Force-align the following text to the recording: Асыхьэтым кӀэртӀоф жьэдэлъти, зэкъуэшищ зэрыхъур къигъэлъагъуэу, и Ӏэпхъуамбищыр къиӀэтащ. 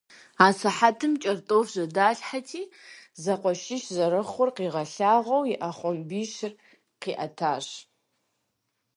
Асыхьэтым 0.45 1.13
кӀэртӀоф 1.21 1.67
жьэдэлъти, 1.73 2.63
зэкъуэшищ 3.21 3.83
зэрыхъур 3.95 4.49
къигъэлъагъуэу, 4.55 5.47
и 5.53 5.55
Ӏэпхъуамбищыр 5.59 6.53
къиӀэтащ. 7.01 7.67